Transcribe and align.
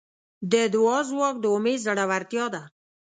د 0.51 0.53
دعا 0.73 0.99
ځواک 1.09 1.35
د 1.41 1.45
امید 1.55 1.79
زړورتیا 1.85 2.45
ده. 2.53 2.61